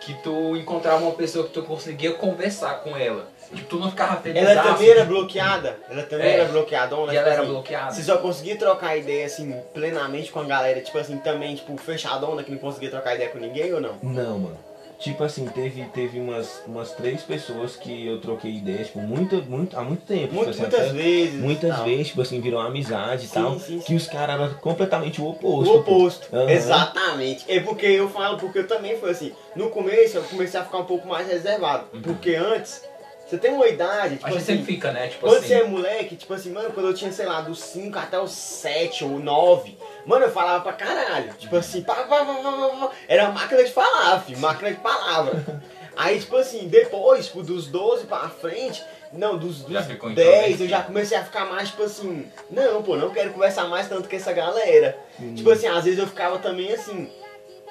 [0.00, 4.16] que tu encontrava uma pessoa que tu conseguia conversar com ela, tipo, tu não ficava
[4.20, 4.40] feliz.
[4.42, 5.78] Ela também era bloqueada.
[5.90, 6.34] Ela também É.
[6.40, 7.12] era bloqueadona.
[7.12, 7.90] E ela tipo era assim, bloqueada.
[7.92, 12.42] Você só conseguia trocar ideia assim, plenamente com a galera, tipo assim, também, tipo, fechadona,
[12.44, 13.96] que não conseguia trocar ideia com ninguém ou não?
[14.02, 14.58] Não, mano.
[14.98, 19.78] Tipo assim, teve, teve umas, umas três pessoas que eu troquei ideias, tipo, muito, muito,
[19.78, 20.32] há muito tempo.
[20.34, 21.34] Muito, tipo assim, muitas até- vezes.
[21.40, 21.84] Muitas tal.
[21.84, 23.58] vezes, tipo assim, virou amizade e Sim, tal.
[23.58, 23.78] sim, sim.
[23.80, 25.70] Que os caras eram completamente o oposto.
[25.70, 26.50] O oposto, Aham.
[26.50, 27.44] exatamente.
[27.46, 29.32] É porque eu falo, porque eu também fui assim.
[29.54, 31.86] No começo eu comecei a ficar um pouco mais reservado.
[32.02, 32.82] Porque antes,
[33.28, 34.46] você tem uma idade, tipo A gente assim.
[34.58, 35.08] sempre fica, né?
[35.08, 35.48] Tipo Quando assim.
[35.48, 38.30] você é moleque, tipo assim, mano, quando eu tinha, sei lá, dos 5 até os
[38.32, 39.76] 7 ou 9,
[40.06, 41.32] mano, eu falava pra caralho.
[41.34, 42.90] Tipo assim, pá, pá, pá, pá, pá, pá.
[43.08, 45.62] era máquina de falar, filho, máquina de palavra.
[45.96, 50.68] Aí, tipo assim, depois, tipo, dos 12 pra frente, não, dos, dos ficou 10, eu
[50.68, 54.14] já comecei a ficar mais, tipo assim, não, pô, não quero conversar mais tanto com
[54.14, 54.98] essa galera.
[55.18, 55.34] Hum.
[55.34, 57.10] Tipo assim, às vezes eu ficava também assim,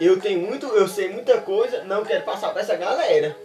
[0.02, 3.36] eu tenho muito, eu sei muita coisa, não quero passar pra essa galera.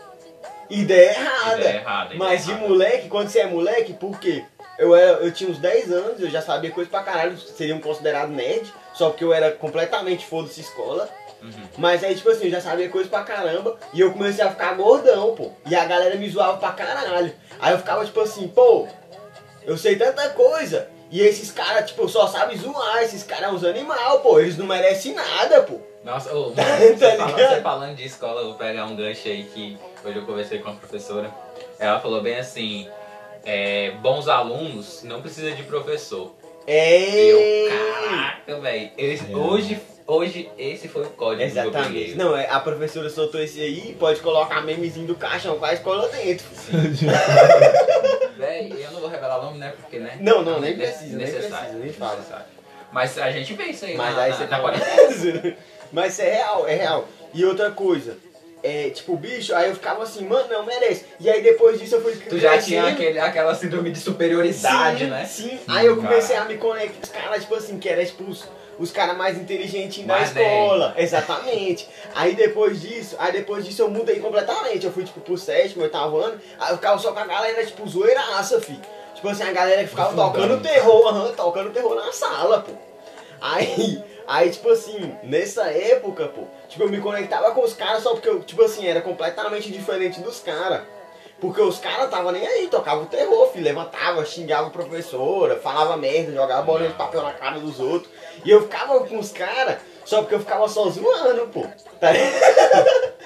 [0.71, 1.61] Ideia errada.
[1.61, 2.69] Ideia errada, ideia Mas de errada.
[2.69, 4.45] moleque, quando você é moleque, por quê?
[4.79, 8.31] Eu, era, eu tinha uns 10 anos, eu já sabia coisa pra caralho, seriam considerado
[8.31, 11.09] nerd, só porque eu era completamente foda-se escola.
[11.43, 11.51] Uhum.
[11.79, 14.75] Mas aí, tipo assim, eu já sabia coisa pra caramba, e eu comecei a ficar
[14.75, 15.51] gordão, pô.
[15.67, 17.33] E a galera me zoava pra caralho.
[17.59, 18.87] Aí eu ficava, tipo assim, pô,
[19.65, 23.65] eu sei tanta coisa, e esses caras, tipo, só sabem zoar, esses caras são uns
[23.65, 25.79] animal, pô, eles não merecem nada, pô.
[26.05, 29.27] Nossa, ô, mano, Tá você, fala- você falando de escola, eu vou pegar um gancho
[29.29, 31.31] aí que hoje eu conversei com a professora.
[31.79, 32.87] Ela falou bem assim,
[33.45, 36.33] é, bons alunos não precisa de professor.
[36.73, 37.33] É.
[37.33, 38.91] eu, caraca, velho.
[38.97, 39.37] É.
[39.37, 42.15] Hoje, hoje esse foi o código Exatamente.
[42.15, 46.09] Não, é, a professora soltou esse aí, pode colocar memezinho do caixão com a escola
[46.09, 46.47] dentro.
[48.39, 49.73] Véi, eu não vou revelar o nome, né?
[49.81, 50.17] Porque, né?
[50.21, 52.25] Não, não, nem ne- precisa, nem precisa, nem fala.
[52.93, 54.79] Mas a gente vê isso aí Mas na, aí na, você na fala.
[54.79, 55.57] quarentena.
[55.93, 57.09] Mas isso é real, é real.
[57.35, 58.17] E outra coisa,
[58.63, 61.07] é, tipo, bicho, aí eu ficava assim, mano, não merece.
[61.19, 65.11] E aí depois disso eu fui Tu já tinha aquele, aquela síndrome de superioridade, sim,
[65.11, 65.25] né?
[65.25, 66.47] Sim, aí eu comecei Cara.
[66.47, 68.45] a me conectar com os caras, tipo assim, que era tipo os,
[68.79, 70.95] os caras mais inteligentes da escola.
[70.97, 71.89] Exatamente.
[72.15, 74.85] Aí depois disso, aí depois disso eu mudei completamente.
[74.85, 77.89] Eu fui tipo pro sétimo, oitavo ano, aí eu ficava só com a galera, tipo,
[77.89, 78.79] zoeiraça, fi.
[79.15, 82.73] Tipo assim, a galera que ficava tocando terror, aham, tocando terror na sala, pô.
[83.41, 88.13] Aí, aí, tipo assim, nessa época, pô, tipo, eu me conectava com os caras só
[88.13, 90.83] porque eu, tipo assim, era completamente diferente dos caras.
[91.41, 95.97] Porque os caras tava nem aí, tocava o terror, filho, levantava, xingava a professora, falava
[95.97, 98.13] merda, jogava bolinha de papel na cara dos outros.
[98.45, 101.65] E eu ficava com os caras só porque eu ficava só zoando, pô.
[102.01, 102.13] Tá?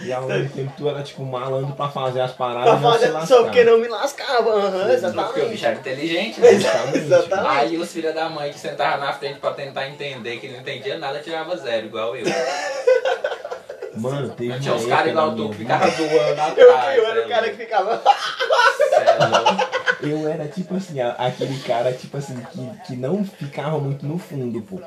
[0.00, 2.98] E ao mesmo tempo tu era tipo malandro pra fazer as Pra paradas não se
[3.06, 4.50] fazer só porque não me lascava.
[4.50, 5.66] Aham, Porque o bicho exatamente.
[5.66, 6.50] era inteligente, né?
[6.50, 6.98] Exatamente.
[6.98, 7.48] Exatamente.
[7.56, 10.98] Aí os filhos da mãe que sentavam na frente pra tentar entender que não entendia
[10.98, 12.24] nada, tirava zero, igual eu.
[13.96, 16.98] Mano, teve Não tinha uns caras igual tu que ficavam zoando atrás.
[16.98, 18.02] Eu, eu era cê o cara que ficava.
[20.00, 24.60] Eu era tipo assim, aquele cara tipo assim, que, que não ficava muito no fundo,
[24.62, 24.80] pô.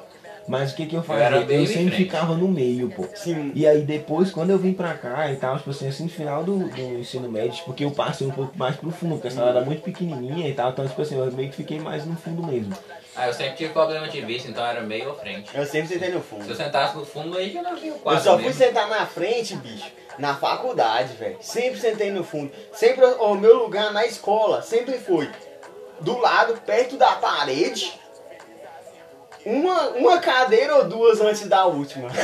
[0.47, 1.29] Mas o que que eu fazia?
[1.29, 1.95] Eu, em sempre frente.
[1.97, 3.05] ficava no meio, pô.
[3.13, 3.51] Sim.
[3.53, 6.43] E aí depois, quando eu vim pra cá e tal, tipo assim, assim, no final
[6.43, 9.49] do, do ensino médio, porque eu passei um pouco mais pro fundo, porque a sala
[9.49, 12.41] era muito pequenininha e tal, então tipo assim, eu meio que fiquei mais no fundo
[12.47, 12.73] mesmo.
[13.13, 15.49] Ah, eu sempre tive problema de vista, então era meio ou frente.
[15.53, 16.55] Eu sempre sentei no Se eu fundo.
[16.55, 18.59] sentasse no fundo aí que eu não tinha o Eu quadro só fui mesmo.
[18.63, 21.37] sentar na frente, bicho, na faculdade, velho.
[21.41, 22.51] Sempre sentei no fundo.
[22.71, 25.29] Sempre o meu lugar na escola sempre foi
[25.99, 27.91] do lado, perto da parede.
[29.47, 32.09] Uma, uma cadeira ou duas antes da última.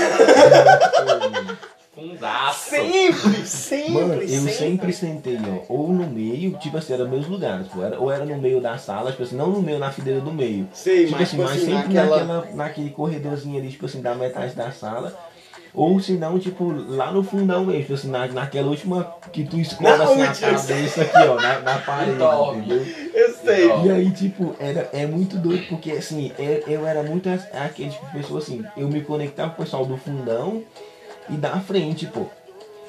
[1.95, 2.71] Fundaço.
[2.71, 4.53] Sempre, sempre, Mano, eu sempre.
[4.53, 8.25] sempre sentei, ó, ou no meio, tipo assim, era meus lugares, pô, era, ou era
[8.25, 10.67] no meio da sala, tipo assim, não no meio, na fileira do meio.
[10.73, 12.23] Sei, Tipo mas, assim, tipo mas assim, sempre naquela...
[12.23, 15.15] naquela, naquele corredorzinho ali, tipo assim, da metade da sala.
[15.71, 19.59] Ou se não, tipo, lá no fundão mesmo, tipo assim, na, naquela última que tu
[19.59, 22.11] escova Na assim a cabeça aqui, ó, na, na parede,
[22.57, 22.85] entendeu?
[23.55, 23.67] Sei.
[23.85, 28.05] E aí, tipo, era, é muito doido, porque assim, eu, eu era muito aquele tipo
[28.05, 30.63] de pessoa assim, eu me conectava com o pessoal do fundão
[31.29, 32.27] e da frente, pô.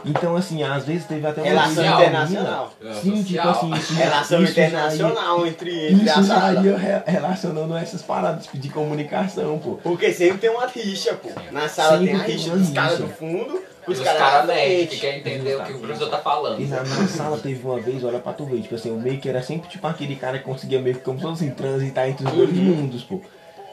[0.05, 2.75] Então, assim, às vezes teve até uma Relação internacional.
[3.01, 3.51] Sim, tipo Social.
[3.51, 8.45] assim, isso, Relação isso já internacional entre, entre Isso já ia re- relacionando essas paradas
[8.45, 9.79] tipo, de comunicação, pô.
[9.83, 11.29] Porque sempre tem uma rixa, pô.
[11.51, 14.55] Na sala Sempre tem a rixa dos caras do fundo, E os os caras da
[14.55, 16.61] nerds que querem entender o que o professor tá falando.
[16.61, 19.19] E na minha sala teve uma vez, olha pra tu ver, tipo assim, o meio
[19.19, 22.09] que era sempre tipo aquele cara que conseguia meio que como se fosse assim, transitar
[22.09, 22.57] entre os dois Uhum.
[22.57, 23.21] mundos, pô.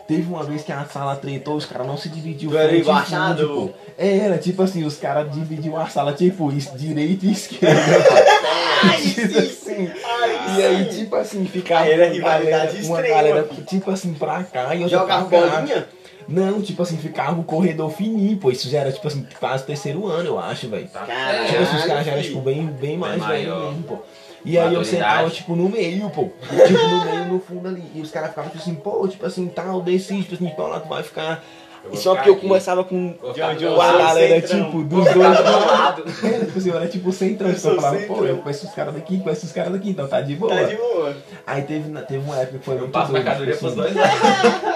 [0.08, 3.48] Teve uma vez que a sala tretou, os caras não se frente e embaixador?
[3.48, 3.74] fundo, pô.
[3.98, 7.82] Era, tipo assim, os caras dividiam a sala, tipo, isso, direita e esquerda.
[8.82, 9.38] Tipo sim.
[9.38, 9.92] assim.
[10.04, 14.44] Ai, E aí, tipo assim, ficava era uma rivalidade galera, uma galera, tipo assim, pra
[14.44, 15.48] cá e outra Jogava pra cá.
[15.58, 15.88] bolinha?
[16.28, 18.50] Não, tipo assim, ficava o corredor fininho, pô.
[18.50, 20.88] Isso já era, tipo assim, quase terceiro ano, eu acho, velho.
[20.90, 21.46] Caralho.
[21.48, 24.00] Tipo assim, os caras já eram, tipo, bem, bem mais mesmo, pô.
[24.44, 26.30] E aí eu sentava, tipo, no meio, pô.
[26.68, 27.84] Tipo, no meio, no fundo ali.
[27.96, 30.80] E os caras ficavam, tipo assim, pô, tipo assim, tal, decide, tipo assim, pô, lá
[30.80, 31.44] tu vai ficar.
[31.84, 32.48] Eu E só que eu aqui.
[32.48, 35.46] começava com, eu com a galera, tipo, dos dois do lados.
[35.72, 36.04] lado.
[36.24, 38.74] É, tipo assim, eu era tipo centrão, Eu então eu falava, pô, eu conheço os
[38.74, 40.54] caras daqui, conheço os caras daqui, então tá de boa.
[40.56, 41.16] Tá de boa.
[41.48, 43.94] Aí teve, teve uma época que foi Eu muito passo doido, mercadoria tipo pros assim,
[43.94, 44.62] dois lados.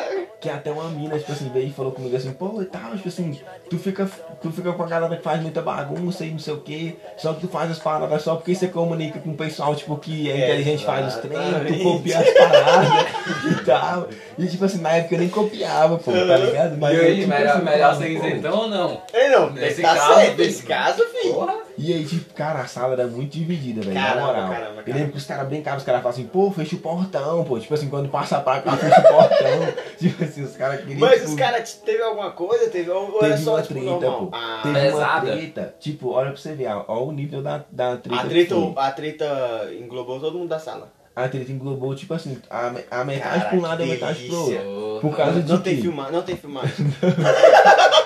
[0.45, 3.07] que até uma mina, tipo assim, veio e falou comigo assim, pô, e tal, tipo
[3.07, 4.07] assim, tu fica,
[4.39, 7.33] tu fica com a galera que faz muita bagunça e não sei o que, só
[7.33, 10.37] que tu faz as paradas só porque você comunica com o pessoal, tipo, que é
[10.37, 13.05] inteligente faz os treinos, tu copia as paradas
[13.51, 14.07] e tal.
[14.37, 16.77] E tipo assim, na época eu nem copiava, pô, tá ligado?
[16.77, 19.01] E eu, aí, tipo melhor, assim, melhor ser isentão ou não?
[19.13, 20.35] Ei, não, Nesse tá caso, certo.
[20.35, 20.45] filho.
[20.45, 21.33] Nesse caso, filho.
[21.33, 21.64] Porra.
[21.77, 24.25] E aí, tipo, cara, a sala era muito dividida, velho, na moral.
[24.33, 24.83] caramba, Eu caramba.
[24.87, 27.59] lembro que os caras brincavam, os caras falavam assim, pô, fecha o portão, pô.
[27.59, 29.73] Tipo assim, quando passa pra cá, fecha o portão.
[29.99, 30.99] tipo assim, os caras queriam.
[30.99, 32.69] Mas tipo, os caras teve alguma coisa?
[32.69, 34.19] Teve ou ou era Teve só uma tipo treta, normal?
[34.27, 34.29] pô.
[34.33, 35.25] Ah, Teve Pesada.
[35.27, 35.75] uma treta.
[35.79, 38.21] Tipo, olha pra você ver, ó, ó o nível da, da treta.
[38.21, 40.91] a treta, a treta englobou todo mundo da sala.
[41.15, 44.23] A treta englobou, tipo assim, a, a metade Cara, pra um lado e a metade
[44.25, 44.99] pro outro.
[45.01, 46.75] Por causa de Não tem filmagem, não tem filmagem.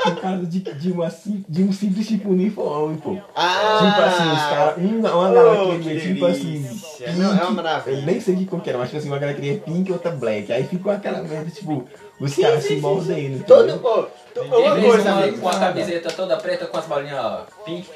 [0.04, 1.12] Por causa de, de, uma,
[1.50, 3.18] de um simples tipo uniforme, pô.
[3.36, 3.80] Ah!
[3.80, 4.78] Tipo assim, os caras.
[4.78, 6.62] Uma, uma galera Oh, queria, que tipo assim.
[6.62, 7.12] delícia.
[7.14, 8.02] Não, é uma Eu maravilha.
[8.06, 10.12] nem sei que cor que era, mas tipo assim, uma galera queria pink e outra
[10.12, 10.52] black.
[10.54, 11.86] Aí ficou aquela merda, tipo,
[12.20, 13.44] os Sim, caras sim, se mordendo.
[13.46, 14.08] Todo, to-
[14.42, 17.90] Ninguém uma coisa, uma, com a camiseta toda preta com as bolinhas ó, pink.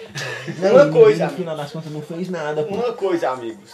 [0.57, 2.73] Não, uma coisa, No final das contas não fez nada, pô.
[2.75, 3.71] Uma coisa, amigos.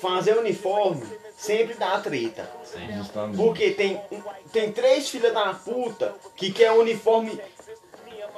[0.00, 1.02] Fazer uniforme
[1.36, 2.48] sempre dá treta.
[2.96, 3.36] Justamente.
[3.36, 4.00] Porque tem,
[4.52, 7.40] tem três filhas da puta que quer uniforme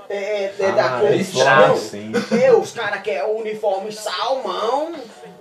[0.08, 1.76] é, é, é da Ah, cor do salmão.
[1.76, 2.12] sim.
[2.30, 4.92] Meu, os caras querem o uniforme salmão,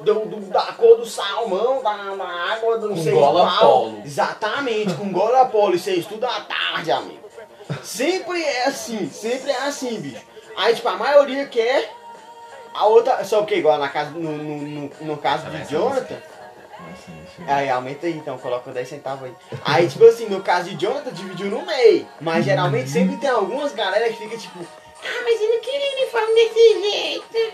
[0.02, 3.60] do, do- da cor do salmão, da, da água do Com sei gola qual.
[3.60, 4.02] polo.
[4.06, 5.76] Exatamente, com gola polo.
[5.76, 7.20] Isso aí estuda à tarde, amigo.
[7.84, 10.22] Sempre é assim, sempre é assim, bicho.
[10.56, 11.90] Aí, tipo, a maioria quer.
[12.74, 16.18] A outra, só que igual na casa, no, no, no, no caso de Jonathan,
[16.94, 17.52] Assim, assim.
[17.52, 19.34] Aí, aumenta aí então, coloca 10 centavos aí.
[19.64, 22.08] Aí, tipo assim, no caso de Jonathan, dividiu no meio.
[22.20, 26.34] Mas geralmente sempre tem algumas galera que fica tipo, ah, mas eu não queria uniforme
[26.34, 27.54] desse jeito.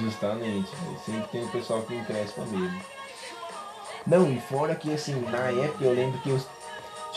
[0.00, 0.70] Justamente.
[1.04, 2.82] Sempre tem o pessoal que encrespa mesmo.
[4.06, 6.40] Não, e fora que assim, na época eu lembro que eu.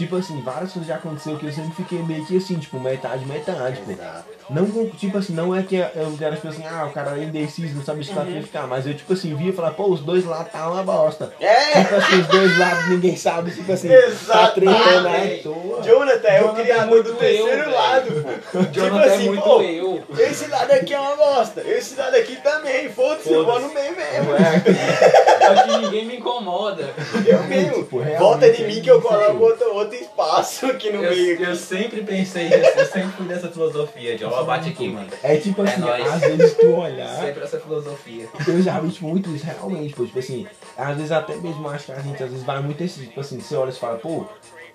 [0.02, 3.24] Tipo assim, várias coisas já aconteceu que eu sempre fiquei meio que assim, tipo, metade,
[3.24, 3.92] metade, pô.
[3.92, 4.26] Exato.
[4.50, 7.76] Não, tipo assim, não é que eu era tipo assim, ah, o cara é indeciso,
[7.76, 8.42] não sabe se tá uhum.
[8.42, 11.32] ficar, mas eu tipo assim, via e falava, pô, os dois lá tá uma bosta.
[11.40, 11.84] É!
[11.84, 13.90] Tipo assim, os dois lados ninguém sabe, tipo assim,
[14.28, 15.84] tá tretando à toa.
[15.84, 18.64] Jonathan é o criador é muito do terceiro eu, lado, pô.
[18.66, 20.04] tipo é assim, muito pô, eu.
[20.18, 23.96] esse lado aqui é uma bosta, esse lado aqui também, foda-se, eu vou no meio
[23.96, 24.34] mesmo.
[24.34, 26.90] Aqui ninguém me incomoda.
[27.26, 27.84] Eu mesmo.
[27.84, 29.44] Tipo, Volta de é mim que eu coloco tipo.
[29.44, 31.44] outro, outro espaço aqui no Eu, meio.
[31.44, 35.08] eu sempre pensei nisso, eu sempre fui dessa filosofia de ó, bate aqui, mano.
[35.24, 36.08] É tipo É assim, nóis.
[36.14, 38.28] às vezes tu olhar, Sempre essa filosofia.
[38.48, 41.86] eu já vi tipo, muito isso, realmente, pô, tipo assim, às vezes até mesmo acho
[41.86, 44.26] que a gente às vezes vai muito esse, tipo assim, você olha e fala, pô,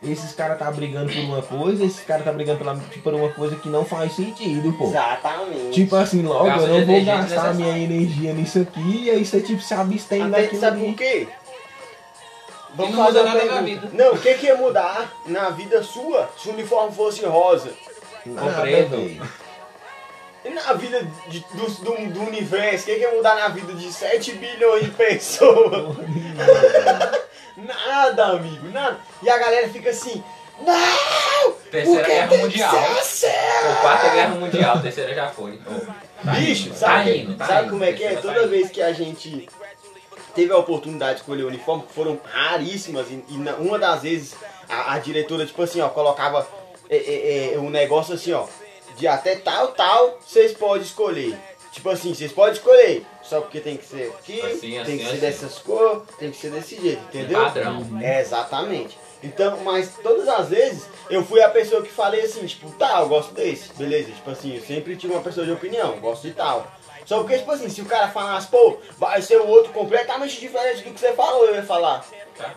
[0.03, 3.31] esses caras tá brigando por uma coisa, esses caras tá brigando pela, tipo, por uma
[3.31, 4.89] coisa que não faz sentido, pô.
[4.89, 5.71] Exatamente.
[5.73, 9.61] Tipo assim, logo eu não vou gastar minha energia nisso aqui, e aí você tipo
[9.63, 11.27] se abstém Até, daquilo sabe por quê?
[12.77, 13.91] Vamos não fazer muda nada na vida.
[13.93, 17.71] Não, o que, que ia mudar na vida sua se o uniforme fosse rosa?
[18.25, 19.27] Compreendo.
[20.45, 22.85] E na vida de- do, do, do universo?
[22.85, 25.97] O que, que ia mudar na vida de 7 bilhões de pessoas?
[27.57, 28.99] Nada, amigo, nada.
[29.23, 30.23] E a galera fica assim,
[30.61, 31.53] não!
[31.71, 32.75] Terceira Guerra Mundial.
[32.99, 33.27] assim."
[33.69, 35.59] Ou Quarta Guerra Mundial, a terceira já foi.
[36.23, 37.71] Tá Bicho, indo, sabe, tá indo, tá sabe indo.
[37.71, 38.15] como é que é?
[38.15, 39.49] Tá Toda vez que a gente
[40.37, 44.03] teve a oportunidade de escolher o uniforme, que foram raríssimas, e, e na- uma das
[44.03, 44.37] vezes
[44.69, 46.47] a, a diretora, tipo assim, ó, colocava
[46.89, 48.47] é, é, é, um negócio assim, ó,
[48.97, 51.37] de até tal, tal, vocês podem escolher.
[51.73, 55.03] Tipo assim, vocês podem escolher, só porque tem que ser aqui, Assim, tem assim, que
[55.05, 55.19] ser assim.
[55.19, 57.39] dessas cores, tem que ser desse jeito, entendeu?
[57.43, 57.85] Padrão.
[58.01, 58.97] É, exatamente.
[59.23, 63.09] Então, mas todas as vezes eu fui a pessoa que falei assim, tipo, tá, eu
[63.09, 64.11] gosto desse, beleza.
[64.13, 66.67] Tipo assim, eu sempre tive uma pessoa de opinião, gosto de tal.
[67.07, 70.83] Só porque, tipo assim, se o cara falasse, pô, vai ser o outro completamente diferente
[70.83, 72.05] do que você falou, eu ia falar.
[72.37, 72.53] Tá?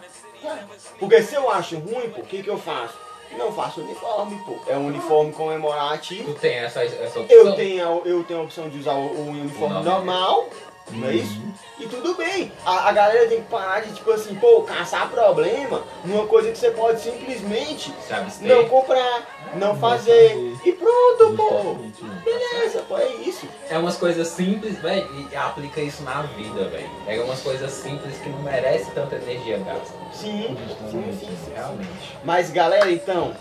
[1.00, 2.96] Porque se eu acho ruim, pô, o que que eu faço?
[3.38, 4.58] Não faço uniforme, pô.
[4.68, 6.34] É um uniforme comemorativo.
[6.34, 7.26] Tu tem essa, essa opção?
[7.30, 9.96] Eu tenho, a, eu tenho a opção de usar o, o uniforme O normal.
[9.98, 10.50] normal,
[10.92, 11.40] não é isso?
[11.80, 12.52] E tudo bem.
[12.66, 16.58] A, a galera tem que parar de, tipo assim, pô, caçar problema numa coisa que
[16.58, 17.94] você pode simplesmente
[18.42, 20.36] não comprar, não fazer.
[20.66, 21.54] E pronto, pô.
[21.64, 21.94] Mano.
[22.24, 23.48] Beleza, pô, é isso.
[23.70, 26.90] É umas coisas simples, velho, e aplica isso na vida, velho.
[27.08, 29.94] É umas coisas simples que não merece tanta energia gasta.
[30.12, 30.58] Sim,
[30.92, 31.54] sim, sim.
[31.54, 31.90] Realmente.
[32.26, 33.34] Mas galera, então,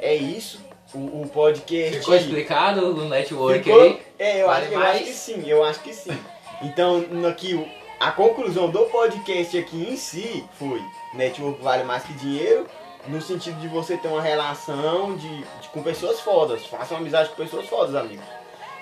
[0.00, 0.62] é isso.
[0.92, 1.98] O, o podcast.
[1.98, 3.82] Ficou explicado o network Ficou?
[3.82, 4.00] aí?
[4.16, 6.16] É, eu, Vale acho, eu acho que sim, eu acho que sim.
[6.62, 12.66] Então, aqui, a conclusão do podcast aqui em si foi: network vale mais que dinheiro,
[13.06, 16.64] no sentido de você ter uma relação de, de- com pessoas fodas.
[16.66, 18.22] Faça uma amizade com pessoas fodas, amigo.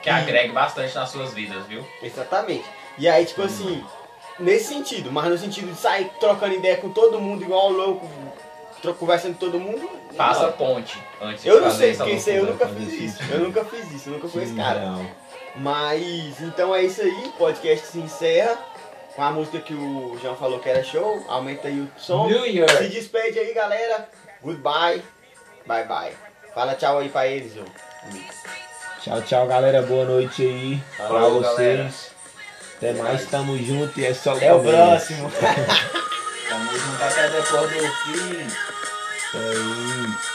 [0.03, 1.85] Que agregue bastante nas suas vidas, viu?
[2.03, 2.65] Exatamente.
[2.99, 3.85] E aí, tipo assim,
[4.39, 8.09] nesse sentido, mas no sentido de sair trocando ideia com todo mundo igual louco,
[8.99, 9.89] conversando com todo mundo.
[10.17, 10.53] Faça não.
[10.53, 11.97] ponte antes Eu de não sei,
[12.33, 13.23] aí eu nunca fiz isso.
[13.31, 14.81] Eu nunca fiz isso, eu nunca fui esse cara.
[14.81, 15.22] não.
[15.57, 18.57] Mas então é isso aí, o podcast se encerra
[19.15, 21.25] com a música que o João falou que era show.
[21.29, 22.27] Aumenta aí o som.
[22.27, 22.71] New Year.
[22.79, 24.09] Se despede aí, galera.
[24.43, 25.03] Goodbye.
[25.67, 26.13] Bye bye.
[26.55, 27.67] Fala tchau aí pra eles, João.
[29.03, 29.83] Tchau, tchau, galera.
[29.83, 31.57] Boa noite aí pra Falou, vocês.
[31.57, 31.91] galera.
[32.77, 35.31] Até mais, tamo junto e é só Até o próximo.
[36.49, 38.47] Tamo junto até depois do fim.
[38.47, 40.32] Isso aí.